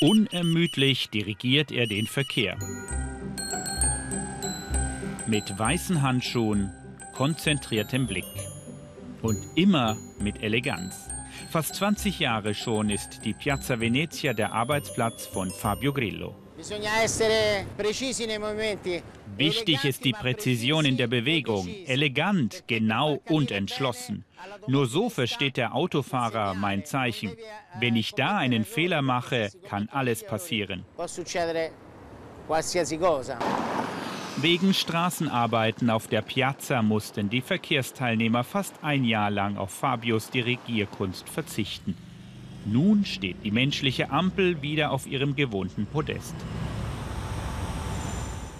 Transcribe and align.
Unermüdlich 0.00 1.08
dirigiert 1.10 1.70
er 1.70 1.86
den 1.86 2.06
Verkehr. 2.06 2.58
Mit 5.26 5.58
weißen 5.58 6.02
Handschuhen, 6.02 6.72
konzentriertem 7.14 8.06
Blick. 8.06 8.26
Und 9.22 9.38
immer 9.54 9.96
mit 10.20 10.42
Eleganz. 10.42 11.08
Fast 11.48 11.76
20 11.76 12.18
Jahre 12.18 12.54
schon 12.54 12.90
ist 12.90 13.24
die 13.24 13.32
Piazza 13.32 13.80
Venezia 13.80 14.32
der 14.32 14.52
Arbeitsplatz 14.52 15.26
von 15.26 15.50
Fabio 15.50 15.92
Grillo. 15.92 16.43
Wichtig 19.36 19.84
ist 19.84 20.04
die 20.04 20.12
Präzision 20.12 20.84
in 20.84 20.96
der 20.96 21.08
Bewegung, 21.08 21.68
elegant, 21.86 22.62
genau 22.68 23.20
und 23.28 23.50
entschlossen. 23.50 24.24
Nur 24.68 24.86
so 24.86 25.10
versteht 25.10 25.56
der 25.56 25.74
Autofahrer 25.74 26.54
mein 26.54 26.84
Zeichen. 26.84 27.32
Wenn 27.80 27.96
ich 27.96 28.12
da 28.12 28.36
einen 28.36 28.64
Fehler 28.64 29.02
mache, 29.02 29.50
kann 29.68 29.88
alles 29.90 30.24
passieren. 30.24 30.84
Wegen 34.36 34.74
Straßenarbeiten 34.74 35.90
auf 35.90 36.06
der 36.06 36.22
Piazza 36.22 36.82
mussten 36.82 37.30
die 37.30 37.40
Verkehrsteilnehmer 37.40 38.44
fast 38.44 38.74
ein 38.82 39.04
Jahr 39.04 39.30
lang 39.30 39.56
auf 39.56 39.70
Fabios 39.70 40.30
Dirigierkunst 40.30 41.28
verzichten. 41.28 41.96
Nun 42.64 43.04
steht 43.04 43.36
die 43.44 43.50
menschliche 43.50 44.10
Ampel 44.10 44.62
wieder 44.62 44.90
auf 44.90 45.06
ihrem 45.06 45.36
gewohnten 45.36 45.86
Podest. 45.86 46.34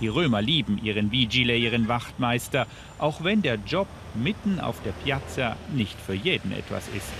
Die 0.00 0.08
Römer 0.08 0.42
lieben 0.42 0.80
ihren 0.82 1.12
Vigile, 1.12 1.56
ihren 1.56 1.86
Wachtmeister, 1.86 2.66
auch 2.98 3.22
wenn 3.22 3.40
der 3.42 3.58
Job 3.64 3.86
mitten 4.14 4.58
auf 4.58 4.82
der 4.82 4.90
Piazza 4.90 5.56
nicht 5.72 5.96
für 6.00 6.14
jeden 6.14 6.50
etwas 6.50 6.88
ist. 6.88 7.12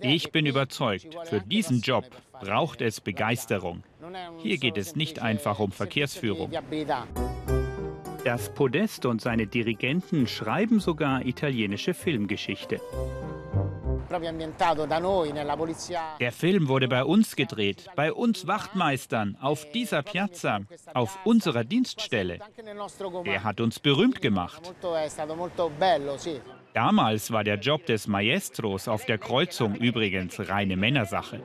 Ich 0.00 0.32
bin 0.32 0.46
überzeugt, 0.46 1.16
für 1.26 1.40
diesen 1.40 1.80
Job 1.80 2.04
braucht 2.40 2.80
es 2.80 3.00
Begeisterung. 3.00 3.84
Hier 4.38 4.58
geht 4.58 4.76
es 4.76 4.96
nicht 4.96 5.20
einfach 5.20 5.60
um 5.60 5.70
Verkehrsführung. 5.70 6.50
Das 8.24 8.52
Podest 8.52 9.06
und 9.06 9.20
seine 9.20 9.46
Dirigenten 9.46 10.26
schreiben 10.26 10.80
sogar 10.80 11.24
italienische 11.24 11.94
Filmgeschichte. 11.94 12.80
Der 16.20 16.32
Film 16.32 16.68
wurde 16.68 16.88
bei 16.88 17.04
uns 17.04 17.36
gedreht, 17.36 17.86
bei 17.94 18.12
uns 18.12 18.46
Wachtmeistern, 18.46 19.36
auf 19.40 19.70
dieser 19.72 20.02
Piazza, 20.02 20.60
auf 20.94 21.18
unserer 21.24 21.64
Dienststelle. 21.64 22.38
Er 23.24 23.44
hat 23.44 23.60
uns 23.60 23.78
berühmt 23.78 24.22
gemacht. 24.22 24.74
Damals 26.74 27.30
war 27.32 27.44
der 27.44 27.58
Job 27.58 27.86
des 27.86 28.06
Maestros 28.06 28.88
auf 28.88 29.04
der 29.04 29.18
Kreuzung 29.18 29.74
übrigens 29.74 30.48
reine 30.48 30.76
Männersache. 30.76 31.40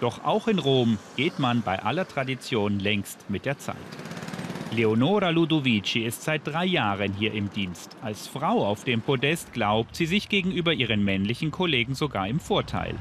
Doch 0.00 0.24
auch 0.24 0.46
in 0.46 0.58
Rom 0.58 0.98
geht 1.16 1.38
man 1.38 1.62
bei 1.62 1.82
aller 1.82 2.06
Tradition 2.06 2.78
längst 2.78 3.28
mit 3.28 3.46
der 3.46 3.58
Zeit. 3.58 3.76
Leonora 4.70 5.30
Ludovici 5.30 6.00
ist 6.00 6.22
seit 6.22 6.46
drei 6.46 6.66
Jahren 6.66 7.14
hier 7.14 7.32
im 7.32 7.50
Dienst. 7.50 7.96
Als 8.02 8.26
Frau 8.28 8.66
auf 8.66 8.84
dem 8.84 9.00
Podest 9.00 9.52
glaubt 9.54 9.96
sie 9.96 10.04
sich 10.04 10.28
gegenüber 10.28 10.74
ihren 10.74 11.02
männlichen 11.04 11.50
Kollegen 11.50 11.94
sogar 11.94 12.28
im 12.28 12.38
Vorteil. 12.38 12.94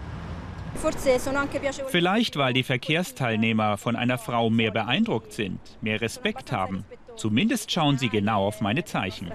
Vielleicht, 1.90 2.38
weil 2.38 2.54
die 2.54 2.64
Verkehrsteilnehmer 2.64 3.78
von 3.78 3.96
einer 3.98 4.18
Frau 4.18 4.50
mehr 4.50 4.72
beeindruckt 4.72 5.34
sind, 5.34 5.59
mehr 5.82 6.00
Respekt 6.00 6.52
haben. 6.54 6.86
Zumindest 7.18 7.72
schauen 7.72 7.98
sie 7.98 8.09
genau 8.09 8.46
auf 8.46 8.62
meine 8.62 8.86
Zeichen. 8.86 9.31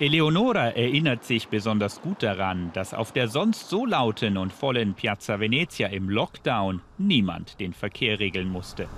Eleonora 0.00 0.70
erinnert 0.70 1.24
sich 1.24 1.48
besonders 1.48 2.00
gut 2.00 2.22
daran, 2.22 2.70
dass 2.72 2.94
auf 2.94 3.12
der 3.12 3.28
sonst 3.28 3.68
so 3.68 3.84
lauten 3.84 4.38
und 4.38 4.52
vollen 4.52 4.94
Piazza 4.94 5.38
Venezia 5.38 5.88
im 5.88 6.08
Lockdown 6.08 6.80
niemand 6.96 7.60
den 7.60 7.74
Verkehr 7.74 8.18
regeln 8.20 8.48
musste. 8.48 8.88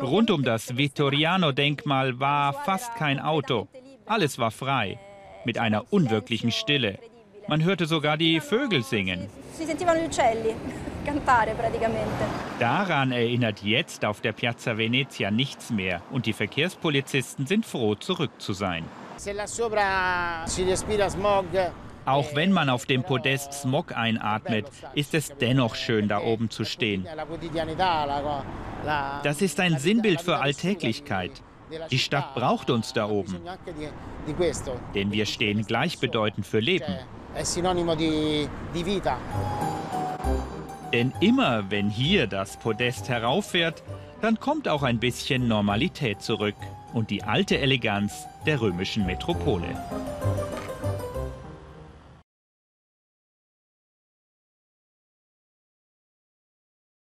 Rund 0.00 0.30
um 0.30 0.44
das 0.44 0.76
Vittoriano-Denkmal 0.76 2.20
war 2.20 2.52
fast 2.52 2.94
kein 2.94 3.18
Auto. 3.18 3.66
Alles 4.06 4.38
war 4.38 4.52
frei, 4.52 4.98
mit 5.44 5.58
einer 5.58 5.92
unwirklichen 5.92 6.52
Stille. 6.52 7.00
Man 7.48 7.64
hörte 7.64 7.86
sogar 7.86 8.16
die 8.16 8.38
Vögel 8.38 8.84
singen. 8.84 9.28
Daran 12.60 13.10
erinnert 13.10 13.62
jetzt 13.62 14.04
auf 14.04 14.20
der 14.20 14.32
Piazza 14.32 14.78
Venezia 14.78 15.32
nichts 15.32 15.70
mehr 15.70 16.02
und 16.12 16.26
die 16.26 16.32
Verkehrspolizisten 16.32 17.46
sind 17.46 17.66
froh, 17.66 17.96
zurück 17.96 18.30
zu 18.38 18.52
sein. 18.52 18.84
Auch 22.08 22.34
wenn 22.34 22.52
man 22.52 22.70
auf 22.70 22.86
dem 22.86 23.02
Podest 23.02 23.52
Smog 23.52 23.94
einatmet, 23.94 24.66
ist 24.94 25.12
es 25.12 25.28
dennoch 25.38 25.74
schön, 25.74 26.08
da 26.08 26.22
oben 26.22 26.48
zu 26.48 26.64
stehen. 26.64 27.06
Das 29.22 29.42
ist 29.42 29.60
ein 29.60 29.78
Sinnbild 29.78 30.22
für 30.22 30.38
Alltäglichkeit. 30.38 31.32
Die 31.90 31.98
Stadt 31.98 32.34
braucht 32.34 32.70
uns 32.70 32.94
da 32.94 33.10
oben. 33.10 33.36
Denn 34.94 35.12
wir 35.12 35.26
stehen 35.26 35.66
gleichbedeutend 35.66 36.46
für 36.46 36.60
Leben. 36.60 36.96
Denn 40.94 41.12
immer 41.20 41.70
wenn 41.70 41.90
hier 41.90 42.26
das 42.26 42.56
Podest 42.56 43.10
herauffährt, 43.10 43.82
dann 44.22 44.40
kommt 44.40 44.66
auch 44.66 44.82
ein 44.82 44.98
bisschen 44.98 45.46
Normalität 45.46 46.22
zurück 46.22 46.56
und 46.94 47.10
die 47.10 47.22
alte 47.22 47.58
Eleganz 47.58 48.26
der 48.46 48.62
römischen 48.62 49.04
Metropole. 49.04 49.76